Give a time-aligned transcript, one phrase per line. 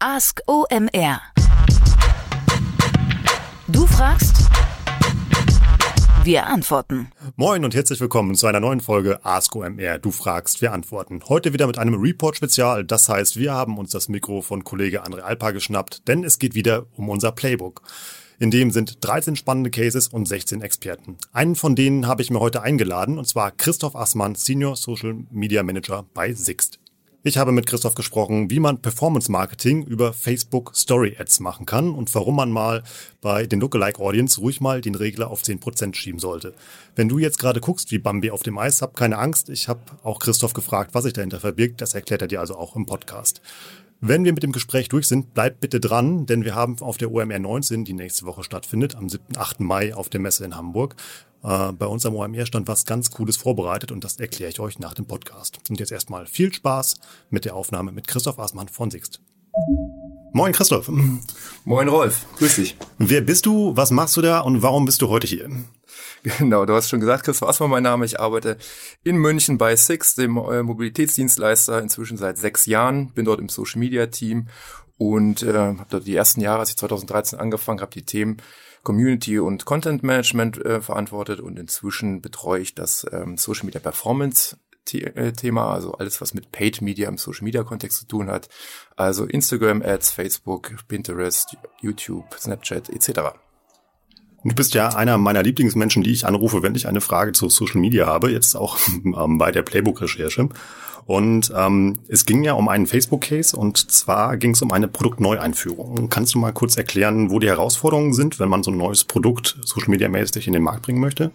[0.00, 1.20] Ask OMR.
[3.66, 4.36] Du fragst,
[6.22, 7.10] wir antworten.
[7.34, 9.98] Moin und herzlich willkommen zu einer neuen Folge Ask OMR.
[9.98, 11.20] Du fragst, wir antworten.
[11.28, 12.84] Heute wieder mit einem Report-Spezial.
[12.84, 16.54] Das heißt, wir haben uns das Mikro von Kollege André Alpa geschnappt, denn es geht
[16.54, 17.82] wieder um unser Playbook.
[18.38, 21.16] In dem sind 13 spannende Cases und 16 Experten.
[21.32, 25.64] Einen von denen habe ich mir heute eingeladen, und zwar Christoph Assmann, Senior Social Media
[25.64, 26.78] Manager bei Sixt.
[27.28, 31.90] Ich habe mit Christoph gesprochen, wie man Performance Marketing über Facebook Story Ads machen kann
[31.90, 32.82] und warum man mal
[33.20, 36.54] bei den Lookalike Audience ruhig mal den Regler auf 10% schieben sollte.
[36.96, 39.50] Wenn du jetzt gerade guckst wie Bambi auf dem Eis, hab keine Angst.
[39.50, 41.82] Ich habe auch Christoph gefragt, was sich dahinter verbirgt.
[41.82, 43.42] Das erklärt er dir also auch im Podcast.
[44.00, 47.10] Wenn wir mit dem Gespräch durch sind, bleibt bitte dran, denn wir haben auf der
[47.10, 49.36] OMR 19, die nächste Woche stattfindet, am 7.
[49.36, 49.58] 8.
[49.58, 50.94] Mai auf der Messe in Hamburg,
[51.42, 54.78] äh, bei uns am OMR stand was ganz Cooles vorbereitet und das erkläre ich euch
[54.78, 55.58] nach dem Podcast.
[55.68, 56.94] Und jetzt erstmal viel Spaß
[57.30, 59.20] mit der Aufnahme mit Christoph Aßmann von Sixt.
[60.32, 60.88] Moin Christoph.
[61.64, 62.76] Moin Rolf, grüß dich.
[62.98, 65.50] Wer bist du, was machst du da und warum bist du heute hier?
[66.38, 68.04] Genau, du hast schon gesagt, Christoph Assmann mein Name.
[68.04, 68.58] Ich arbeite
[69.04, 73.12] in München bei Six, dem äh, Mobilitätsdienstleister, inzwischen seit sechs Jahren.
[73.12, 74.48] Bin dort im Social Media Team
[74.96, 78.38] und äh, habe dort die ersten Jahre, als ich 2013 angefangen habe, die Themen
[78.82, 84.56] Community und Content Management äh, verantwortet und inzwischen betreue ich das ähm, Social Media Performance
[84.94, 88.48] äh, Thema, also alles, was mit Paid Media im Social Media Kontext zu tun hat,
[88.96, 93.38] also Instagram Ads, Facebook, Pinterest, YouTube, Snapchat etc.
[94.44, 97.80] Du bist ja einer meiner Lieblingsmenschen, die ich anrufe, wenn ich eine Frage zu Social
[97.80, 100.48] Media habe, jetzt auch ähm, bei der Playbook-Recherche.
[101.06, 106.10] Und ähm, es ging ja um einen Facebook-Case und zwar ging es um eine Produktneueinführung.
[106.10, 109.56] Kannst du mal kurz erklären, wo die Herausforderungen sind, wenn man so ein neues Produkt
[109.62, 111.30] Social Media mäßig in den Markt bringen möchte?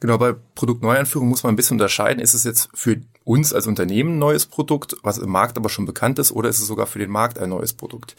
[0.00, 2.20] Genau, bei Produktneueinführung muss man ein bisschen unterscheiden.
[2.20, 5.86] Ist es jetzt für uns als Unternehmen ein neues Produkt, was im Markt aber schon
[5.86, 8.16] bekannt ist, oder ist es sogar für den Markt ein neues Produkt?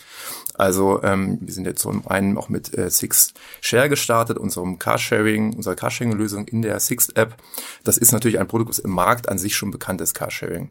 [0.54, 5.54] Also ähm, wir sind jetzt zum einen auch mit äh, Six Share gestartet, unserem Carsharing,
[5.54, 7.36] unserer Carsharing-Lösung in der Six App.
[7.84, 10.69] Das ist natürlich ein Produkt, was im Markt an sich schon bekannt ist, Carsharing.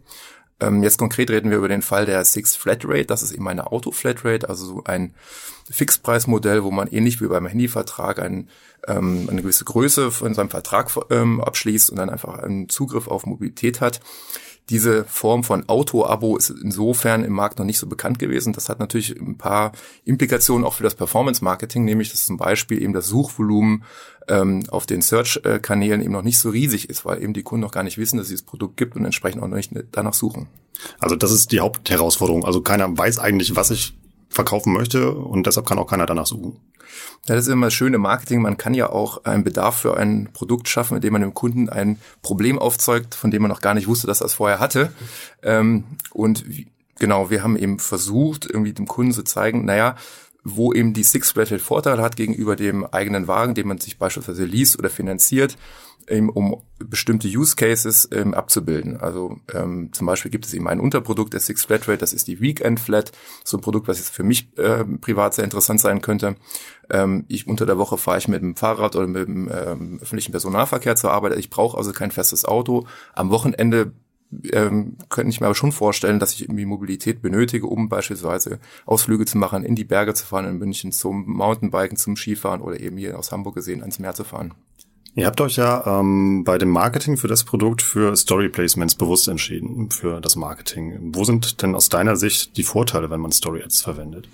[0.61, 3.07] Ähm, jetzt konkret reden wir über den Fall der Six Flatrate.
[3.07, 5.15] Das ist eben eine Auto-Flatrate, also so ein
[5.71, 8.49] Fixpreismodell, wo man ähnlich wie beim Handyvertrag ein,
[8.87, 13.27] ähm, eine gewisse Größe von seinem Vertrag ähm, abschließt und dann einfach einen Zugriff auf
[13.27, 14.01] Mobilität hat.
[14.71, 18.53] Diese Form von Auto-Abo ist insofern im Markt noch nicht so bekannt gewesen.
[18.53, 19.73] Das hat natürlich ein paar
[20.05, 23.85] Implikationen auch für das Performance-Marketing, nämlich dass zum Beispiel eben das Suchvolumen
[24.29, 27.73] ähm, auf den Search-Kanälen eben noch nicht so riesig ist, weil eben die Kunden noch
[27.73, 30.49] gar nicht wissen, dass es dieses Produkt gibt und entsprechend auch noch nicht danach suchen.
[30.99, 32.45] Also das ist die Hauptherausforderung.
[32.45, 33.95] Also keiner weiß eigentlich, was ich
[34.33, 36.59] verkaufen möchte und deshalb kann auch keiner danach suchen.
[37.27, 38.43] Ja, das ist immer das schöne Marketing.
[38.43, 41.99] Man kann ja auch einen Bedarf für ein Produkt schaffen, indem man dem Kunden ein
[42.21, 44.93] Problem aufzeugt, von dem man noch gar nicht wusste, dass er es vorher hatte.
[45.43, 46.45] Ähm, und
[46.99, 49.97] genau, wir haben eben versucht, irgendwie dem Kunden zu zeigen, naja,
[50.45, 54.45] wo eben die Six Rated Vorteil hat gegenüber dem eigenen Wagen, den man sich beispielsweise
[54.45, 55.57] liest oder finanziert,
[56.09, 58.97] eben um bestimmte Use Cases ähm, abzubilden.
[58.97, 62.27] Also ähm, zum Beispiel gibt es eben ein Unterprodukt der Six Flat Rate, das ist
[62.29, 63.13] die Weekend Flat,
[63.45, 66.37] so ein Produkt, was jetzt für mich äh, privat sehr interessant sein könnte.
[66.91, 70.33] Ähm, ich unter der Woche fahre ich mit dem Fahrrad oder mit dem ähm, öffentlichen
[70.33, 71.39] Personalverkehr zur Arbeit.
[71.39, 72.87] Ich brauche also kein festes Auto.
[73.15, 73.93] Am Wochenende
[74.53, 79.27] ähm, könnte ich mir aber schon vorstellen, dass ich irgendwie Mobilität benötige, um beispielsweise Ausflüge
[79.27, 82.97] zu machen, in die Berge zu fahren in München, zum Mountainbiken, zum Skifahren oder eben
[82.97, 84.55] hier aus Hamburg gesehen ans Meer zu fahren.
[85.15, 89.29] Ihr habt euch ja ähm, bei dem Marketing für das Produkt für Story Placements bewusst
[89.29, 91.11] entschieden, für das Marketing.
[91.15, 94.27] Wo sind denn aus deiner Sicht die Vorteile, wenn man Story Ads verwendet?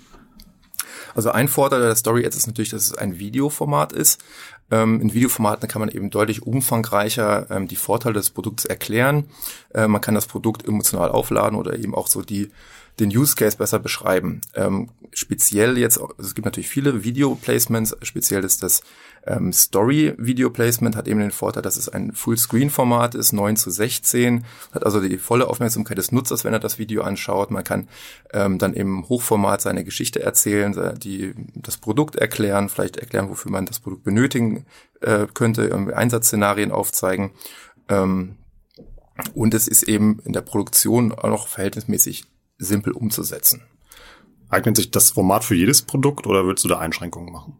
[1.15, 4.23] Also ein Vorteil der Story Ads ist natürlich, dass es ein Videoformat ist.
[4.71, 9.25] Ähm, in Videoformaten kann man eben deutlich umfangreicher ähm, die Vorteile des Produkts erklären.
[9.73, 12.51] Äh, man kann das Produkt emotional aufladen oder eben auch so die
[12.99, 14.41] den Use Case besser beschreiben.
[14.55, 18.81] Ähm, speziell jetzt, also es gibt natürlich viele Video-Placements, speziell ist das
[19.25, 24.85] ähm, Story-Video-Placement, hat eben den Vorteil, dass es ein Full-Screen-Format ist, 9 zu 16, hat
[24.85, 27.51] also die volle Aufmerksamkeit des Nutzers, wenn er das Video anschaut.
[27.51, 27.87] Man kann
[28.33, 33.65] ähm, dann im Hochformat seine Geschichte erzählen, die, das Produkt erklären, vielleicht erklären, wofür man
[33.65, 34.65] das Produkt benötigen
[35.01, 37.31] äh, könnte, Einsatzszenarien aufzeigen.
[37.87, 38.35] Ähm,
[39.33, 42.25] und es ist eben in der Produktion auch noch verhältnismäßig
[42.59, 43.63] simpel umzusetzen.
[44.49, 47.57] Eignet sich das Format für jedes Produkt oder würdest du da Einschränkungen machen?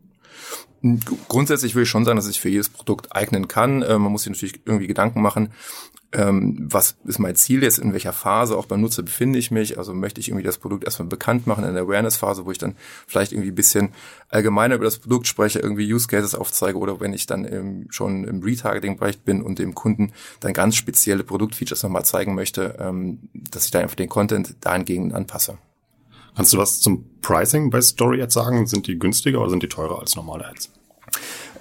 [1.27, 3.81] Grundsätzlich würde ich schon sagen, dass es sich für jedes Produkt eignen kann.
[3.81, 5.51] Äh, man muss sich natürlich irgendwie Gedanken machen,
[6.11, 9.77] ähm, was ist mein Ziel jetzt, in welcher Phase auch beim Nutzer befinde ich mich.
[9.77, 12.75] Also möchte ich irgendwie das Produkt erstmal bekannt machen in der Awareness-Phase, wo ich dann
[13.05, 13.89] vielleicht irgendwie ein bisschen
[14.29, 18.23] allgemeiner über das Produkt spreche, irgendwie Use Cases aufzeige oder wenn ich dann im, schon
[18.23, 23.65] im Retargeting-Bereich bin und dem Kunden dann ganz spezielle Produktfeatures nochmal zeigen möchte, ähm, dass
[23.65, 25.59] ich da einfach den Content dahingegen anpasse.
[26.39, 28.65] Kannst du was zum Pricing bei Story Ads sagen?
[28.65, 30.71] Sind die günstiger oder sind die teurer als normale Ads?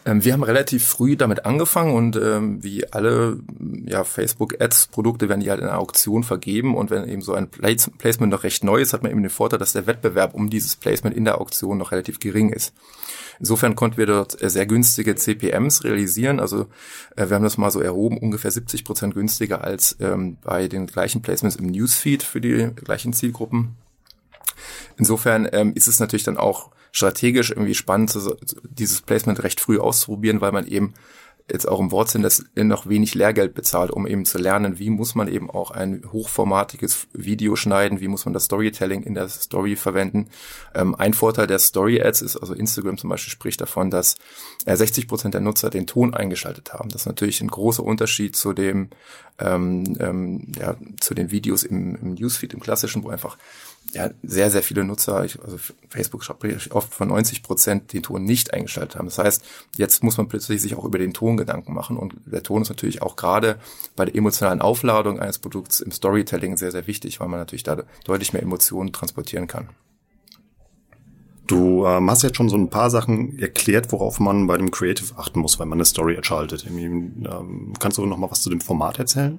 [0.05, 3.41] Ähm, wir haben relativ früh damit angefangen und ähm, wie alle
[3.87, 8.31] ja, Facebook-Ads-Produkte werden die halt in einer Auktion vergeben und wenn eben so ein Placement
[8.31, 11.17] noch recht neu ist, hat man eben den Vorteil, dass der Wettbewerb um dieses Placement
[11.17, 12.73] in der Auktion noch relativ gering ist.
[13.41, 16.39] Insofern konnten wir dort äh, sehr günstige CPMs realisieren.
[16.39, 16.69] Also
[17.17, 20.87] äh, wir haben das mal so erhoben, ungefähr 70 Prozent günstiger als ähm, bei den
[20.87, 23.75] gleichen Placements im Newsfeed für die gleichen Zielgruppen.
[24.97, 28.17] Insofern ähm, ist es natürlich dann auch strategisch irgendwie spannend,
[28.63, 30.95] dieses Placement recht früh auszuprobieren, weil man eben
[31.51, 35.15] jetzt auch im Wortsinn das noch wenig Lehrgeld bezahlt, um eben zu lernen, wie muss
[35.15, 39.77] man eben auch ein hochformatiges Video schneiden, wie muss man das Storytelling in der Story
[39.77, 40.29] verwenden.
[40.75, 44.17] Ähm, ein Vorteil der Story Ads ist, also Instagram zum Beispiel spricht davon, dass
[44.67, 46.91] äh, 60 Prozent der Nutzer den Ton eingeschaltet haben.
[46.91, 48.91] Das ist natürlich ein großer Unterschied zu dem,
[49.39, 53.39] ähm, ähm, ja, zu den Videos im, im Newsfeed, im klassischen, wo einfach
[53.93, 55.57] ja, sehr, sehr viele Nutzer, ich, also
[55.89, 59.07] Facebook spricht oft von 90 Prozent, den Ton nicht eingeschaltet haben.
[59.07, 59.45] Das heißt,
[59.77, 62.69] jetzt muss man plötzlich sich auch über den Ton Gedanken machen und der Ton ist
[62.69, 63.59] natürlich auch gerade
[63.97, 67.83] bei der emotionalen Aufladung eines Produkts im Storytelling sehr, sehr wichtig, weil man natürlich da
[68.05, 69.71] deutlich mehr Emotionen transportieren kann.
[71.47, 75.17] Du ähm, hast jetzt schon so ein paar Sachen erklärt, worauf man bei dem Creative
[75.17, 76.67] achten muss, wenn man eine Story erschaltet.
[76.69, 79.39] Ähm, kannst du noch mal was zu dem Format erzählen?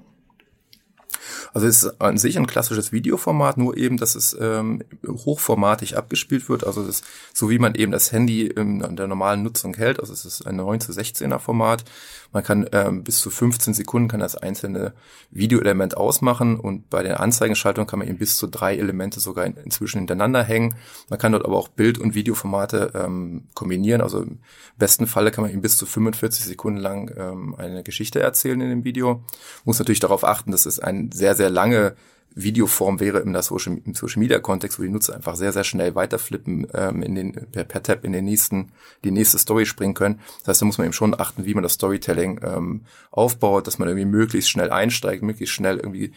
[1.53, 6.47] Also es ist an sich ein klassisches Videoformat, nur eben, dass es ähm, hochformatig abgespielt
[6.49, 6.65] wird.
[6.65, 7.01] Also das,
[7.33, 9.99] so wie man eben das Handy in der normalen Nutzung hält.
[9.99, 11.83] Also es ist ein 9 zu 16er Format.
[12.31, 14.93] Man kann ähm, bis zu 15 Sekunden kann das einzelne
[15.31, 19.55] Videoelement ausmachen und bei der Anzeigenschaltung kann man eben bis zu drei Elemente sogar in,
[19.55, 20.75] inzwischen hintereinander hängen.
[21.09, 24.01] Man kann dort aber auch Bild- und Videoformate ähm, kombinieren.
[24.01, 24.39] Also im
[24.77, 28.69] besten Falle kann man eben bis zu 45 Sekunden lang ähm, eine Geschichte erzählen in
[28.69, 29.23] dem Video.
[29.65, 31.95] Muss natürlich darauf achten, dass es ein sehr, sehr lange
[32.35, 36.67] Videoform wäre im Social, Social Media Kontext, wo die Nutzer einfach sehr, sehr schnell weiterflippen,
[36.73, 38.71] ähm, in den, per, per Tab in den nächsten,
[39.03, 40.19] die nächste Story springen können.
[40.39, 42.81] Das heißt, da muss man eben schon achten, wie man das Storytelling ähm,
[43.11, 46.13] aufbaut, dass man irgendwie möglichst schnell einsteigt, möglichst schnell irgendwie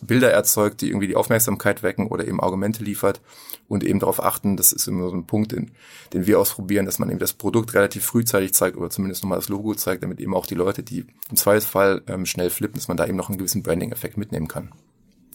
[0.00, 3.20] Bilder erzeugt, die irgendwie die Aufmerksamkeit wecken oder eben Argumente liefert
[3.70, 5.70] und eben darauf achten, das ist immer so ein Punkt, den,
[6.12, 9.48] den wir ausprobieren, dass man eben das Produkt relativ frühzeitig zeigt oder zumindest nochmal das
[9.48, 12.96] Logo zeigt, damit eben auch die Leute, die im Zweifelsfall ähm, schnell flippen, dass man
[12.96, 14.72] da eben noch einen gewissen Branding-Effekt mitnehmen kann.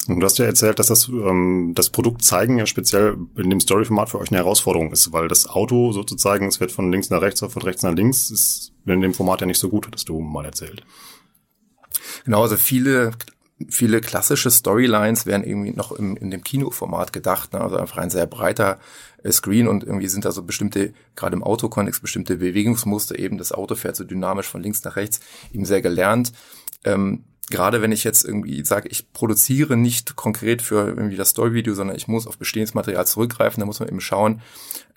[0.09, 3.61] Und du hast ja erzählt, dass das, ähm, das Produkt zeigen ja speziell in dem
[3.61, 7.21] Story-Format für euch eine Herausforderung ist, weil das Auto sozusagen, es wird von links nach
[7.21, 10.09] rechts oder von rechts nach links, ist in dem Format ja nicht so gut, hattest
[10.09, 10.83] du mal erzählt.
[12.25, 13.11] Genau, also viele
[13.69, 17.61] viele klassische Storylines werden irgendwie noch im, in dem Kinoformat gedacht, ne?
[17.61, 18.79] also einfach ein sehr breiter
[19.23, 23.53] äh, Screen und irgendwie sind da so bestimmte, gerade im Autokontext, bestimmte Bewegungsmuster eben, das
[23.53, 25.21] Auto fährt so dynamisch von links nach rechts,
[25.53, 26.33] eben sehr gelernt.
[26.83, 31.73] Ähm, gerade wenn ich jetzt irgendwie sage, ich produziere nicht konkret für irgendwie das Story-Video,
[31.73, 34.41] sondern ich muss auf bestehendes Material zurückgreifen, dann muss man eben schauen,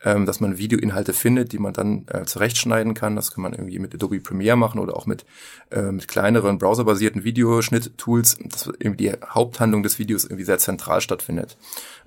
[0.05, 3.17] ähm, dass man Videoinhalte findet, die man dann äh, zurechtschneiden kann.
[3.17, 5.27] Das kann man irgendwie mit Adobe Premiere machen oder auch mit,
[5.71, 11.59] äh, mit kleineren browserbasierten Videoschnitt-Tools, dass irgendwie die Haupthandlung des Videos irgendwie sehr zentral stattfindet,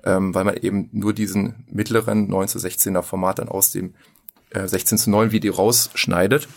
[0.03, 3.93] ähm, weil man eben nur diesen mittleren 9 zu 16er Format dann aus dem
[4.51, 6.47] äh, 16 zu 9 Video rausschneidet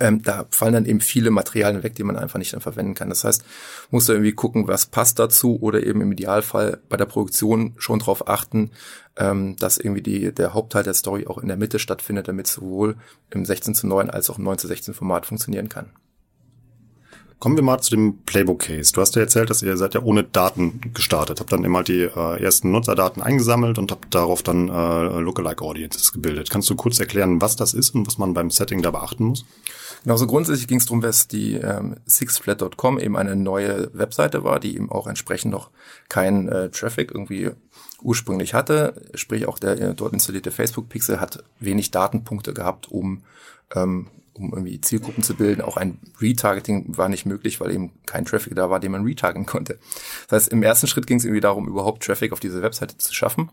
[0.00, 3.08] ähm, da fallen dann eben viele Materialien weg, die man einfach nicht dann verwenden kann.
[3.08, 3.44] Das heißt,
[3.90, 8.00] muss da irgendwie gucken, was passt dazu oder eben im Idealfall bei der Produktion schon
[8.00, 8.72] darauf achten,
[9.16, 12.96] ähm, dass irgendwie die, der Hauptteil der Story auch in der Mitte stattfindet, damit sowohl
[13.30, 15.90] im 16 zu 9 als auch im 9 zu 16 Format funktionieren kann.
[17.38, 18.94] Kommen wir mal zu dem Playbook-Case.
[18.94, 22.04] Du hast ja erzählt, dass ihr seid ja ohne Daten gestartet, habt dann immer die
[22.04, 26.48] äh, ersten Nutzerdaten eingesammelt und habt darauf dann äh, Lookalike Audiences gebildet.
[26.48, 29.44] Kannst du kurz erklären, was das ist und was man beim Setting da beachten muss?
[30.02, 34.58] Genau, so grundsätzlich ging es darum, dass die ähm, sixflat.com eben eine neue Webseite war,
[34.58, 35.70] die eben auch entsprechend noch
[36.08, 37.50] keinen äh, Traffic irgendwie
[38.00, 39.02] ursprünglich hatte.
[39.14, 43.24] Sprich, auch der äh, dort installierte Facebook-Pixel hat wenig Datenpunkte gehabt, um
[43.74, 44.06] ähm,
[44.38, 45.62] um irgendwie Zielgruppen zu bilden.
[45.62, 49.46] Auch ein Retargeting war nicht möglich, weil eben kein Traffic da war, den man retargeten
[49.46, 49.78] konnte.
[50.28, 53.14] Das heißt, im ersten Schritt ging es irgendwie darum, überhaupt Traffic auf diese Webseite zu
[53.14, 53.50] schaffen.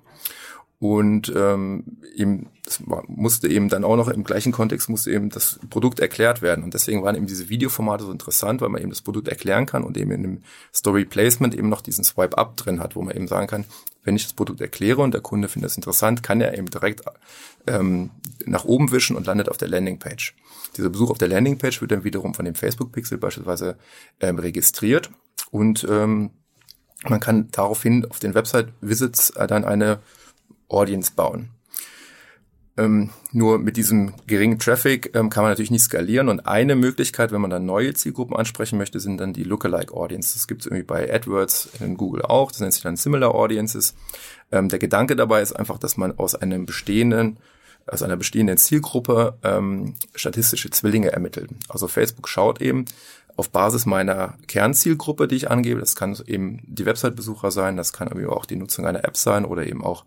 [0.79, 5.59] Und ähm, eben, das musste eben dann auch noch im gleichen Kontext musste eben das
[5.69, 6.63] Produkt erklärt werden.
[6.63, 9.83] Und deswegen waren eben diese Videoformate so interessant, weil man eben das Produkt erklären kann
[9.83, 10.41] und eben in dem
[10.73, 13.65] Story Placement eben noch diesen Swipe Up drin hat, wo man eben sagen kann,
[14.03, 17.01] wenn ich das Produkt erkläre und der Kunde findet es interessant, kann er eben direkt
[17.65, 18.11] ähm,
[18.45, 20.35] nach oben wischen und landet auf der Landingpage.
[20.75, 23.77] Dieser Besuch auf der Landingpage wird dann wiederum von dem Facebook-Pixel beispielsweise
[24.19, 25.11] ähm, registriert
[25.51, 26.31] und ähm,
[27.07, 29.99] man kann daraufhin auf den Website-Visits äh, dann eine
[30.73, 31.49] Audience bauen.
[32.75, 36.27] Ähm, nur mit diesem geringen Traffic ähm, kann man natürlich nicht skalieren.
[36.27, 40.33] Und eine Möglichkeit, wenn man dann neue Zielgruppen ansprechen möchte, sind dann die Lookalike Audiences.
[40.33, 42.51] Das gibt es irgendwie bei AdWords in Google auch.
[42.51, 43.93] Das nennt sich dann Similar Audiences.
[44.51, 47.37] Ähm, der Gedanke dabei ist einfach, dass man aus einem bestehenden
[47.85, 51.49] aus einer bestehenden Zielgruppe ähm, statistische Zwillinge ermittelt.
[51.67, 52.85] Also Facebook schaut eben
[53.35, 58.07] auf Basis meiner Kernzielgruppe, die ich angebe, das kann eben die Website-Besucher sein, das kann
[58.07, 60.05] aber auch die Nutzung einer App sein oder eben auch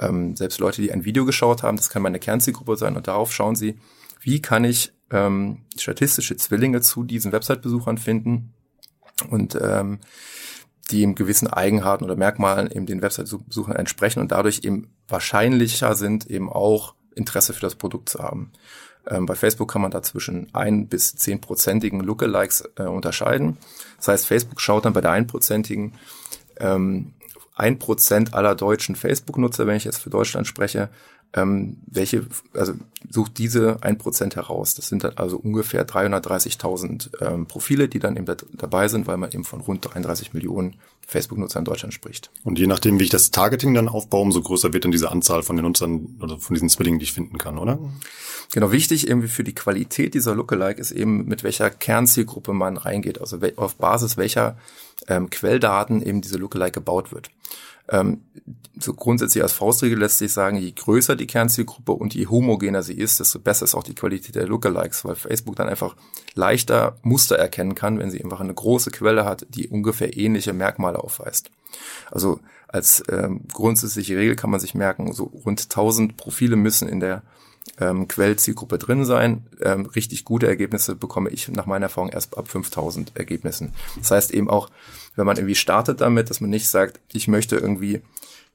[0.00, 3.32] ähm, selbst Leute, die ein Video geschaut haben, das kann meine Kernzielgruppe sein und darauf
[3.32, 3.78] schauen sie,
[4.20, 8.52] wie kann ich ähm, statistische Zwillinge zu diesen Website-Besuchern finden
[9.30, 10.00] und ähm,
[10.90, 16.26] die eben gewissen Eigenarten oder Merkmalen eben den Website-Besuchern entsprechen und dadurch eben wahrscheinlicher sind,
[16.26, 18.52] eben auch Interesse für das Produkt zu haben.
[19.08, 23.56] Ähm, bei Facebook kann man da zwischen ein bis zehnprozentigen Lookalikes äh, unterscheiden.
[23.98, 25.94] Das heißt, Facebook schaut dann bei der einprozentigen
[26.58, 27.14] ähm,
[27.56, 30.90] ein Prozent aller deutschen Facebook-Nutzer, wenn ich jetzt für Deutschland spreche,
[31.32, 32.74] ähm, welche, also
[33.10, 34.74] sucht diese ein Prozent heraus.
[34.74, 39.16] Das sind dann also ungefähr 330.000 ähm, Profile, die dann eben da, dabei sind, weil
[39.16, 42.30] man eben von rund 33 Millionen Facebook-Nutzer in Deutschland spricht.
[42.44, 45.42] Und je nachdem, wie ich das Targeting dann aufbaue, umso größer wird dann diese Anzahl
[45.42, 47.78] von den Nutzern oder von diesen Zwillingen, die ich finden kann, oder?
[48.52, 53.20] Genau, wichtig irgendwie für die Qualität dieser Lookalike ist eben, mit welcher Kernzielgruppe man reingeht,
[53.20, 54.58] also auf Basis welcher
[55.08, 57.30] ähm, Quelldaten eben diese Lookalike gebaut wird.
[57.88, 58.22] Ähm,
[58.78, 62.94] so grundsätzlich als Faustregel lässt sich sagen, je größer die Kernzielgruppe und je homogener sie
[62.94, 65.96] ist, desto besser ist auch die Qualität der Lookalikes, weil Facebook dann einfach
[66.34, 70.52] leichter Muster erkennen kann, wenn sie einfach eine große Quelle hat, die ungefähr ähnliche
[70.96, 71.50] Merkmale aufweist.
[72.10, 77.00] Also als ähm, grundsätzliche Regel kann man sich merken, so rund 1000 Profile müssen in
[77.00, 77.22] der
[77.78, 79.46] ähm, Quellzielgruppe drin sein.
[79.60, 83.72] Ähm, richtig gute Ergebnisse bekomme ich nach meiner Erfahrung erst ab 5000 Ergebnissen.
[83.98, 84.70] Das heißt eben auch,
[85.14, 88.02] wenn man irgendwie startet damit, dass man nicht sagt, ich möchte irgendwie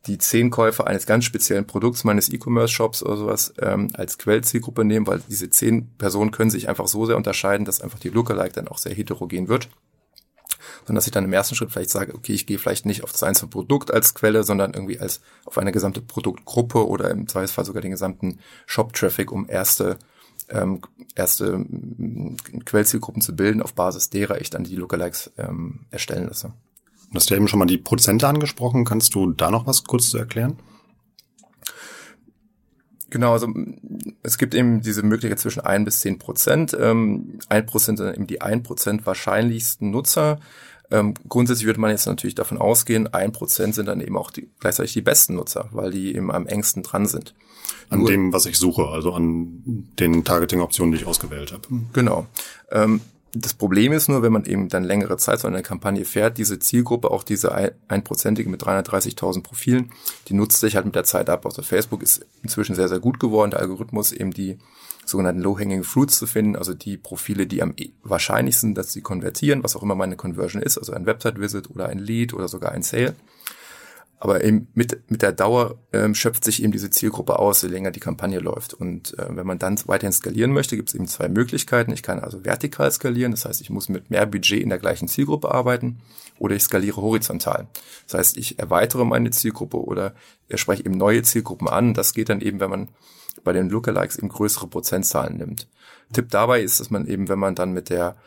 [0.08, 5.06] die zehn Käufer eines ganz speziellen Produkts meines E-Commerce-Shops oder sowas ähm, als Quellzielgruppe nehmen,
[5.06, 8.68] weil diese zehn Personen können sich einfach so sehr unterscheiden, dass einfach die Lookalike dann
[8.68, 9.70] auch sehr heterogen wird
[10.80, 13.12] sondern dass ich dann im ersten Schritt vielleicht sage, okay, ich gehe vielleicht nicht auf
[13.12, 17.66] das einzelne Produkt als Quelle, sondern irgendwie als auf eine gesamte Produktgruppe oder im Zweifelsfall
[17.66, 19.98] sogar den gesamten Shop-Traffic, um erste
[20.50, 20.82] ähm,
[21.16, 26.54] erste ähm, Quellzielgruppen zu bilden, auf Basis derer ich dann die Lookalikes ähm, erstellen lasse.
[27.10, 28.86] Du hast ja eben schon mal die Prozente angesprochen.
[28.86, 30.58] Kannst du da noch was kurz zu erklären?
[33.12, 33.54] Genau, also
[34.24, 36.76] es gibt eben diese Möglichkeit zwischen ein bis zehn Prozent.
[36.80, 40.40] Ähm, ein Prozent sind eben die ein Prozent wahrscheinlichsten Nutzer.
[40.90, 44.50] Ähm, grundsätzlich würde man jetzt natürlich davon ausgehen, ein Prozent sind dann eben auch die,
[44.60, 47.36] gleichzeitig die besten Nutzer, weil die eben am engsten dran sind.
[47.90, 51.68] An Nur, dem, was ich suche, also an den Targeting-Optionen, die ich ausgewählt habe.
[51.94, 52.28] Genau.
[52.72, 53.02] Ähm,
[53.34, 56.60] das Problem ist nur, wenn man eben dann längere Zeit so eine Kampagne fährt, diese
[56.60, 59.92] Zielgruppe, auch diese einprozentige mit 330.000 Profilen,
[60.28, 61.46] die nutzt sich halt mit der Zeit ab.
[61.46, 64.58] Also Facebook ist inzwischen sehr, sehr gut geworden, der Algorithmus eben die
[65.06, 69.64] sogenannten Low-Hanging Fruits zu finden, also die Profile, die am e-, wahrscheinlichsten, dass sie konvertieren,
[69.64, 72.84] was auch immer meine Conversion ist, also ein Website-Visit oder ein Lead oder sogar ein
[72.84, 73.16] Sale.
[74.24, 77.90] Aber eben mit, mit der Dauer ähm, schöpft sich eben diese Zielgruppe aus, je länger
[77.90, 78.76] die Kampagne läuft.
[78.76, 81.92] Und äh, wenn man dann weiterhin skalieren möchte, gibt es eben zwei Möglichkeiten.
[81.92, 85.08] Ich kann also vertikal skalieren, das heißt, ich muss mit mehr Budget in der gleichen
[85.08, 86.02] Zielgruppe arbeiten,
[86.38, 87.68] oder ich skaliere horizontal.
[88.08, 90.14] Das heißt, ich erweitere meine Zielgruppe oder
[90.54, 91.96] spreche eben neue Zielgruppen an.
[91.96, 92.90] Das geht dann eben, wenn man
[93.44, 95.68] bei den Lookalikes eben größere Prozentzahlen nimmt.
[96.14, 98.18] Tipp dabei ist, dass man eben, wenn man dann mit der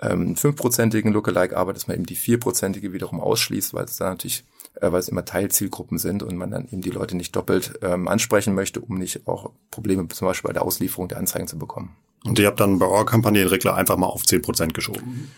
[0.00, 4.44] ähm, fünfprozentigen Lookalike arbeitet, dass man eben die vierprozentige wiederum ausschließt, weil es da natürlich
[4.80, 8.08] äh, weil es immer Teilzielgruppen sind und man dann eben die Leute nicht doppelt ähm,
[8.08, 11.96] ansprechen möchte, um nicht auch Probleme zum Beispiel bei der Auslieferung der Anzeigen zu bekommen.
[12.24, 15.30] Und ihr habt dann bei eurer Kampagne den Regler einfach mal auf zehn Prozent geschoben.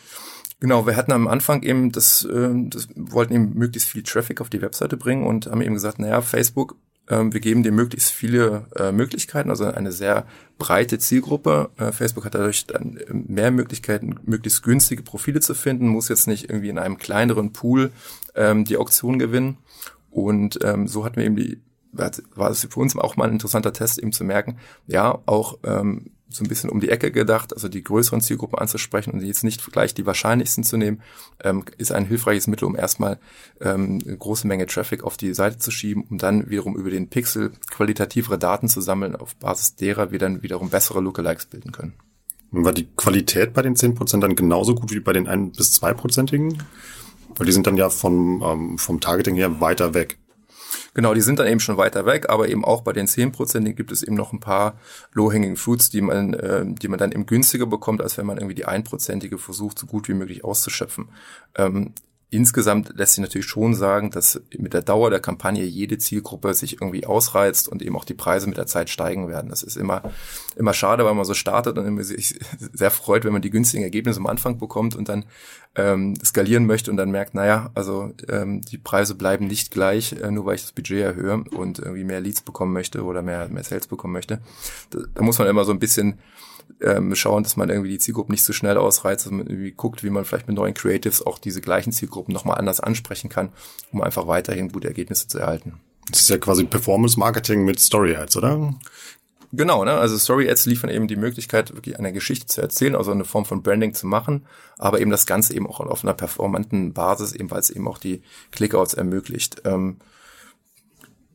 [0.61, 4.49] Genau, wir hatten am Anfang eben das, äh, das wollten eben möglichst viel Traffic auf
[4.49, 6.76] die Webseite bringen und haben eben gesagt, naja, Facebook
[7.21, 10.26] wir geben dir möglichst viele äh, Möglichkeiten, also eine sehr
[10.59, 11.71] breite Zielgruppe.
[11.76, 16.49] Äh, Facebook hat dadurch dann mehr Möglichkeiten, möglichst günstige Profile zu finden, muss jetzt nicht
[16.49, 17.90] irgendwie in einem kleineren Pool
[18.35, 19.59] ähm, die Auktion gewinnen.
[20.11, 21.61] Und ähm, so hatten wir eben die,
[21.92, 26.12] war es für uns auch mal ein interessanter Test, eben zu merken, ja, auch ähm,
[26.35, 29.65] so ein bisschen um die Ecke gedacht, also die größeren Zielgruppen anzusprechen und jetzt nicht
[29.73, 31.03] gleich die wahrscheinlichsten zu nehmen,
[31.43, 33.19] ähm, ist ein hilfreiches Mittel, um erstmal
[33.61, 37.09] ähm, eine große Menge Traffic auf die Seite zu schieben, um dann wiederum über den
[37.09, 41.95] Pixel qualitativere Daten zu sammeln, auf Basis derer wir dann wiederum bessere Lookalikes bilden können.
[42.53, 46.62] War die Qualität bei den 10% dann genauso gut wie bei den 1 bis 2%igen?
[47.37, 50.19] Weil die sind dann ja vom, ähm, vom Targeting her weiter weg.
[50.94, 53.92] Genau, die sind dann eben schon weiter weg, aber eben auch bei den 10% gibt
[53.92, 54.78] es eben noch ein paar
[55.12, 58.54] Low-Hanging Fruits, die man, äh, die man dann eben günstiger bekommt, als wenn man irgendwie
[58.54, 61.08] die einprozentige versucht, so gut wie möglich auszuschöpfen.
[61.56, 61.94] Ähm,
[62.33, 66.81] insgesamt lässt sich natürlich schon sagen, dass mit der Dauer der Kampagne jede Zielgruppe sich
[66.81, 69.51] irgendwie ausreizt und eben auch die Preise mit der Zeit steigen werden.
[69.51, 70.03] Das ist immer,
[70.57, 72.41] immer schade, weil man so startet und immer sich
[72.73, 75.27] sehr freut, wenn man die günstigen Ergebnisse am Anfang bekommt und dann
[75.75, 80.31] ähm, skalieren möchte und dann merkt, naja, also ähm, die Preise bleiben nicht gleich, äh,
[80.31, 83.62] nur weil ich das Budget erhöhe und irgendwie mehr Leads bekommen möchte oder mehr, mehr
[83.62, 84.41] Sales bekommen möchte.
[84.89, 86.19] Da, da muss man immer so ein bisschen
[86.83, 90.02] ähm, schauen, dass man irgendwie die Zielgruppen nicht so schnell ausreizt, dass man irgendwie guckt,
[90.02, 93.50] wie man vielleicht mit neuen Creatives auch diese gleichen Zielgruppen nochmal anders ansprechen kann,
[93.92, 95.81] um einfach weiterhin gute Ergebnisse zu erhalten.
[96.11, 98.75] Das ist ja quasi Performance Marketing mit Story Ads, oder?
[99.54, 99.92] Genau, ne?
[99.92, 103.45] also Story Ads liefern eben die Möglichkeit, wirklich eine Geschichte zu erzählen, also eine Form
[103.45, 104.47] von Branding zu machen,
[104.78, 107.99] aber eben das Ganze eben auch auf einer performanten Basis, eben weil es eben auch
[107.99, 109.62] die Clickouts ermöglicht.
[109.66, 109.99] Ähm,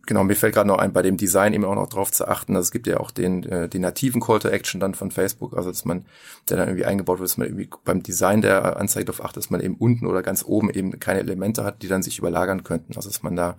[0.08, 2.54] Genau, mir fällt gerade noch ein, bei dem Design eben auch noch drauf zu achten,
[2.54, 5.56] dass es gibt ja auch den, äh, den nativen Call to Action dann von Facebook,
[5.56, 6.06] also dass man,
[6.50, 9.50] der dann irgendwie eingebaut wird, dass man irgendwie beim Design der Anzeige darauf achtet, dass
[9.50, 12.96] man eben unten oder ganz oben eben keine Elemente hat, die dann sich überlagern könnten.
[12.96, 13.58] Also dass man da,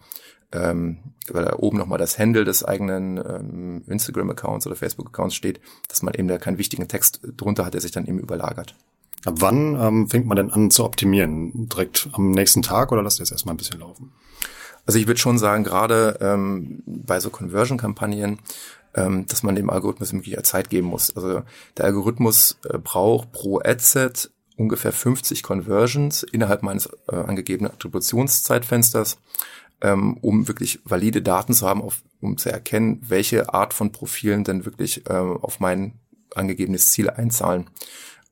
[0.50, 1.00] ähm,
[1.30, 6.14] weil da oben nochmal das Handle des eigenen ähm, Instagram-Accounts oder Facebook-Accounts steht, dass man
[6.14, 8.74] eben da keinen wichtigen Text drunter hat, der sich dann eben überlagert.
[9.26, 11.68] Ab wann ähm, fängt man denn an zu optimieren?
[11.68, 14.12] Direkt am nächsten Tag oder lasst ihr es erstmal ein bisschen laufen?
[14.88, 18.38] Also ich würde schon sagen, gerade ähm, bei so Conversion-Kampagnen,
[18.94, 21.14] ähm, dass man dem Algorithmus wirklich Zeit geben muss.
[21.14, 21.42] Also
[21.76, 29.18] der Algorithmus äh, braucht pro Adset ungefähr 50 Conversions innerhalb meines äh, angegebenen Attributionszeitfensters,
[29.82, 34.42] ähm, um wirklich valide Daten zu haben, auf, um zu erkennen, welche Art von Profilen
[34.42, 36.00] denn wirklich äh, auf mein
[36.34, 37.68] angegebenes Ziel einzahlen.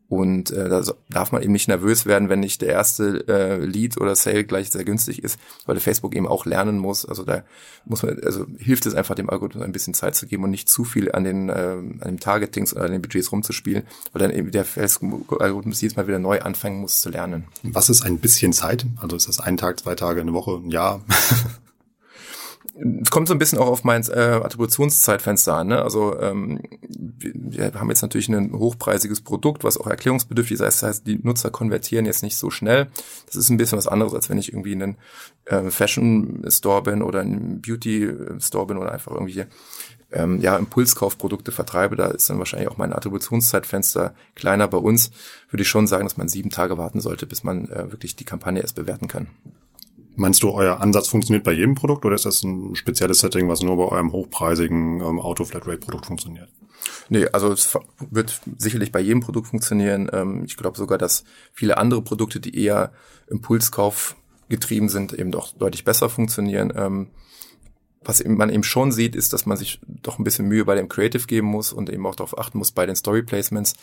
[0.08, 4.00] Und äh, da darf man eben nicht nervös werden, wenn nicht der erste äh, Lead
[4.00, 7.04] oder Sale gleich sehr günstig ist, weil Facebook eben auch lernen muss.
[7.04, 7.42] Also da
[7.84, 10.68] muss man, also hilft es einfach dem Algorithmus ein bisschen Zeit zu geben und nicht
[10.68, 13.82] zu viel an den äh, an den Targetings oder an den Budgets rumzuspielen,
[14.12, 17.44] weil dann eben der Facebook-Algorithmus jedes Mal wieder neu anfangen muss zu lernen.
[17.64, 18.86] Was ist ein bisschen Zeit?
[19.00, 21.00] Also ist das ein Tag, zwei Tage, eine Woche, ein Jahr?
[22.78, 25.68] es kommt so ein bisschen auch auf mein äh, Attributionszeitfenster an.
[25.68, 25.82] Ne?
[25.82, 30.60] Also ähm, wir haben jetzt natürlich ein hochpreisiges Produkt, was auch erklärungsbedürftig ist.
[30.60, 32.88] Das heißt, die Nutzer konvertieren jetzt nicht so schnell.
[33.26, 34.96] Das ist ein bisschen was anderes, als wenn ich irgendwie in einen
[35.46, 39.44] äh, Fashion Store bin oder in einen Beauty Store bin oder einfach irgendwie
[40.12, 44.68] ähm, ja, Impulskaufprodukte vertreibe, da ist dann wahrscheinlich auch mein Attributionszeitfenster kleiner.
[44.68, 45.10] Bei uns
[45.50, 48.24] würde ich schon sagen, dass man sieben Tage warten sollte, bis man äh, wirklich die
[48.24, 49.28] Kampagne erst bewerten kann.
[50.16, 53.62] Meinst du, euer Ansatz funktioniert bei jedem Produkt oder ist das ein spezielles Setting, was
[53.62, 56.48] nur bei eurem hochpreisigen ähm, Auto-Flatrate-Produkt funktioniert?
[57.08, 57.76] Nee, also es
[58.10, 60.08] wird sicherlich bei jedem Produkt funktionieren.
[60.12, 62.92] Ähm, ich glaube sogar, dass viele andere Produkte, die eher
[63.28, 64.16] Impulskauf
[64.48, 66.72] getrieben sind, eben doch deutlich besser funktionieren.
[66.74, 67.08] Ähm,
[68.06, 70.88] was man eben schon sieht, ist, dass man sich doch ein bisschen Mühe bei dem
[70.88, 73.74] Creative geben muss und eben auch darauf achten muss bei den Story Placements,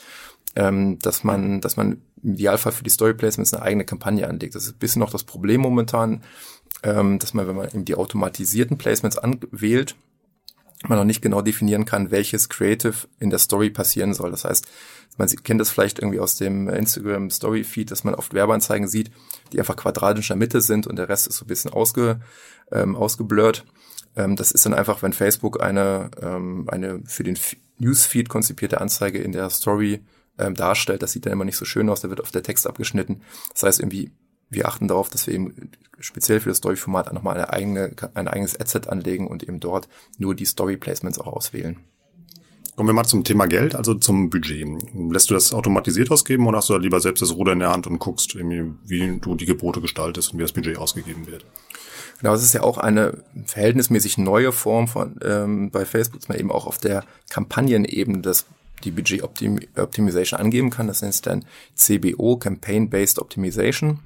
[0.55, 4.55] ähm, dass man, dass man im Idealfall für die Story Placements eine eigene Kampagne anlegt.
[4.55, 6.23] Das ist ein bisschen noch das Problem momentan,
[6.83, 9.95] ähm, dass man, wenn man eben die automatisierten Placements anwählt,
[10.87, 14.31] man noch nicht genau definieren kann, welches Creative in der Story passieren soll.
[14.31, 14.67] Das heißt,
[15.17, 19.11] man kennt das vielleicht irgendwie aus dem Instagram Story Feed, dass man oft Werbeanzeigen sieht,
[19.51, 22.19] die einfach quadratisch in der Mitte sind und der Rest ist so ein bisschen ausge,
[22.71, 23.65] ähm, ausgeblurrt.
[24.15, 27.37] Ähm, das ist dann einfach, wenn Facebook eine, ähm, eine für den
[27.79, 30.01] Newsfeed konzipierte Anzeige in der Story
[30.37, 31.01] ähm, darstellt.
[31.01, 33.21] Das sieht dann immer nicht so schön aus, da wird auf der Text abgeschnitten.
[33.53, 34.11] Das heißt irgendwie,
[34.49, 38.59] wir achten darauf, dass wir eben speziell für das Story-Format nochmal eine eigene, ein eigenes
[38.59, 41.79] Adset anlegen und eben dort nur die Story-Placements auch auswählen.
[42.75, 44.67] Kommen wir mal zum Thema Geld, also zum Budget.
[45.11, 47.69] Lässt du das automatisiert ausgeben oder hast du da lieber selbst das Ruder in der
[47.69, 51.45] Hand und guckst, wie du die Gebote gestaltest und wie das Budget ausgegeben wird?
[52.23, 56.39] Genau, es ist ja auch eine verhältnismäßig neue Form von ähm, bei Facebook, dass man
[56.39, 58.45] eben auch auf der Kampagnenebene das
[58.85, 60.87] die Budget Optim Optimization angeben kann.
[60.87, 61.43] Das nennt sich dann
[61.75, 63.99] CBO, Campaign-Based Optimization.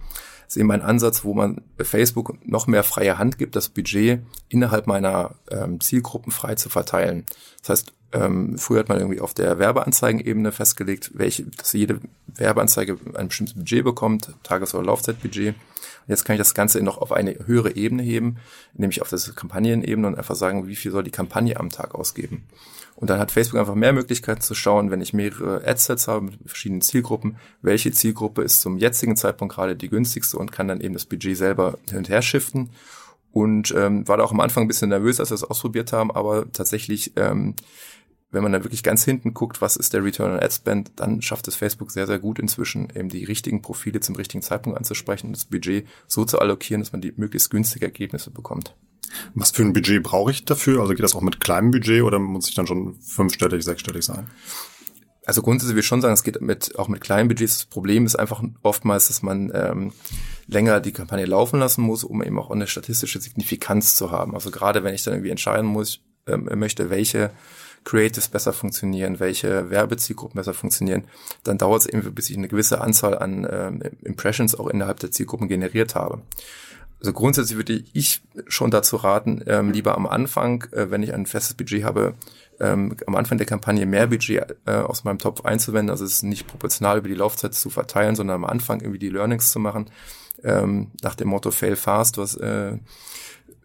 [0.47, 4.21] Das ist eben ein Ansatz, wo man Facebook noch mehr freie Hand gibt, das Budget
[4.49, 7.23] innerhalb meiner ähm, Zielgruppen frei zu verteilen.
[7.59, 12.97] Das heißt, ähm, früher hat man irgendwie auf der Werbeanzeigenebene festgelegt, welche, dass jede Werbeanzeige
[13.13, 15.53] ein bestimmtes Budget bekommt, Tages- oder Laufzeitbudget.
[16.07, 18.37] Jetzt kann ich das Ganze noch auf eine höhere Ebene heben,
[18.73, 22.43] nämlich auf das Kampagnenebene und einfach sagen, wie viel soll die Kampagne am Tag ausgeben.
[22.95, 26.39] Und dann hat Facebook einfach mehr Möglichkeiten zu schauen, wenn ich mehrere Adsets habe mit
[26.45, 30.95] verschiedenen Zielgruppen, welche Zielgruppe ist zum jetzigen Zeitpunkt gerade die günstigste und kann dann eben
[30.95, 32.71] das Budget selber hin und her shiften.
[33.31, 36.09] Und ähm, war da auch am Anfang ein bisschen nervös, als wir das ausprobiert haben,
[36.09, 37.53] aber tatsächlich ähm,
[38.31, 41.21] wenn man dann wirklich ganz hinten guckt, was ist der Return on Ad Spend, dann
[41.21, 45.27] schafft es Facebook sehr, sehr gut inzwischen, eben die richtigen Profile zum richtigen Zeitpunkt anzusprechen
[45.27, 48.75] und das Budget so zu allokieren, dass man die möglichst günstige Ergebnisse bekommt.
[49.33, 50.81] Was für ein Budget brauche ich dafür?
[50.81, 54.27] Also geht das auch mit kleinem Budget oder muss ich dann schon fünfstellig, sechsstellig sein?
[55.27, 57.57] also grundsätzlich will ich schon sagen, es geht mit, auch mit kleinen Budgets.
[57.57, 59.91] Das Problem ist einfach oftmals, dass man ähm,
[60.47, 64.35] länger die Kampagne laufen lassen muss, um eben auch eine statistische Signifikanz zu haben.
[64.35, 67.31] Also gerade wenn ich dann irgendwie entscheiden muss, ähm, möchte, welche
[67.87, 71.05] Creatives besser funktionieren, welche Werbezielgruppen besser funktionieren,
[71.45, 75.11] dann dauert es eben, bis ich eine gewisse Anzahl an ähm, Impressions auch innerhalb der
[75.11, 76.21] Zielgruppen generiert habe.
[76.99, 81.25] Also grundsätzlich würde ich schon dazu raten, ähm, lieber am Anfang, äh, wenn ich ein
[81.25, 82.15] festes Budget habe,
[82.59, 86.45] ähm, am Anfang der Kampagne mehr Budget äh, aus meinem Topf einzuwenden, also es nicht
[86.45, 89.89] proportional über die Laufzeit zu verteilen, sondern am Anfang irgendwie die Learnings zu machen,
[90.43, 92.73] ähm, nach dem Motto Fail Fast, was äh,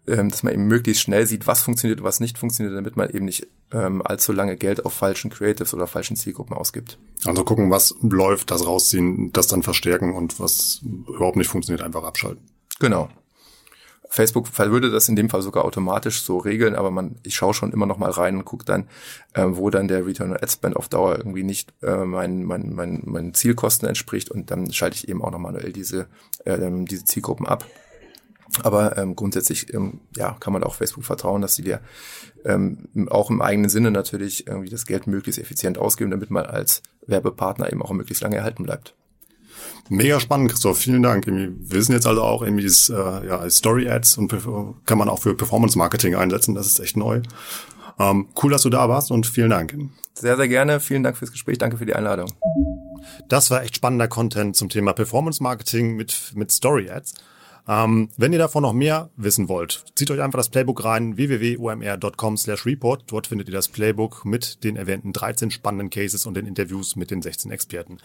[0.07, 3.09] ähm, dass man eben möglichst schnell sieht, was funktioniert und was nicht funktioniert, damit man
[3.09, 6.97] eben nicht ähm, allzu lange Geld auf falschen Creatives oder falschen Zielgruppen ausgibt.
[7.25, 12.03] Also gucken, was läuft, das rausziehen, das dann verstärken und was überhaupt nicht funktioniert, einfach
[12.03, 12.43] abschalten.
[12.79, 13.09] Genau.
[14.13, 17.71] Facebook würde das in dem Fall sogar automatisch so regeln, aber man, ich schaue schon
[17.71, 18.87] immer noch mal rein und gucke dann,
[19.33, 22.73] äh, wo dann der Return on Ad Spend auf Dauer irgendwie nicht äh, meinen mein,
[22.73, 26.07] mein, mein Zielkosten entspricht und dann schalte ich eben auch noch manuell diese,
[26.45, 27.65] äh, diese Zielgruppen ab.
[28.61, 31.81] Aber ähm, grundsätzlich ähm, ja, kann man auch Facebook vertrauen, dass sie dir
[32.45, 36.83] ähm, auch im eigenen Sinne natürlich irgendwie das Geld möglichst effizient ausgeben, damit man als
[37.07, 38.95] Werbepartner eben auch möglichst lange erhalten bleibt.
[39.89, 40.77] Mega spannend, Christoph.
[40.77, 41.25] Vielen Dank.
[41.27, 44.33] Wir wissen jetzt also auch irgendwie äh, ja, Story Ads und
[44.85, 46.55] kann man auch für Performance Marketing einsetzen.
[46.55, 47.21] Das ist echt neu.
[47.99, 49.75] Ähm, cool, dass du da warst und vielen Dank.
[50.13, 50.79] Sehr, sehr gerne.
[50.79, 51.57] Vielen Dank fürs Gespräch.
[51.57, 52.31] Danke für die Einladung.
[53.29, 57.15] Das war echt spannender Content zum Thema Performance Marketing mit, mit Story Ads.
[57.67, 62.37] Ähm, wenn ihr davon noch mehr wissen wollt, zieht euch einfach das Playbook rein, www.omr.com
[62.37, 63.03] slash report.
[63.07, 67.09] Dort findet ihr das Playbook mit den erwähnten 13 spannenden Cases und den Interviews mit
[67.09, 67.99] den 16 Experten.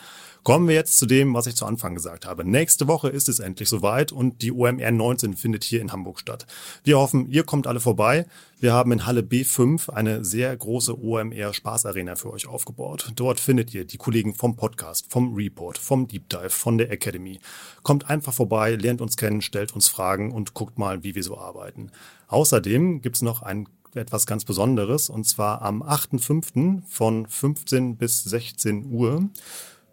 [0.44, 2.44] Kommen wir jetzt zu dem, was ich zu Anfang gesagt habe.
[2.44, 6.46] Nächste Woche ist es endlich soweit und die OMR 19 findet hier in Hamburg statt.
[6.84, 8.26] Wir hoffen, ihr kommt alle vorbei.
[8.60, 13.12] Wir haben in Halle B5 eine sehr große OMR Spaßarena für euch aufgebaut.
[13.14, 17.38] Dort findet ihr die Kollegen vom Podcast, vom Report, vom Deep Dive, von der Academy.
[17.84, 21.36] Kommt einfach vorbei, lernt uns kennen, stellt uns Fragen und guckt mal, wie wir so
[21.36, 21.90] arbeiten.
[22.28, 26.82] Außerdem gibt's noch ein etwas ganz Besonderes und zwar am 8.5.
[26.86, 29.28] von 15 bis 16 Uhr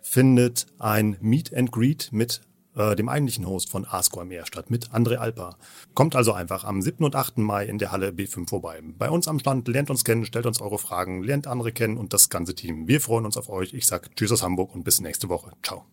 [0.01, 2.41] findet ein Meet and Greet mit
[2.75, 5.57] äh, dem eigentlichen Host von ASCOMR statt, mit André Alper.
[5.93, 7.03] Kommt also einfach am 7.
[7.03, 7.37] und 8.
[7.39, 8.81] Mai in der Halle B5 vorbei.
[8.97, 12.13] Bei uns am Stand lernt uns kennen, stellt uns eure Fragen, lernt andere kennen und
[12.13, 12.87] das ganze Team.
[12.87, 13.73] Wir freuen uns auf euch.
[13.73, 15.51] Ich sag Tschüss aus Hamburg und bis nächste Woche.
[15.63, 15.85] Ciao.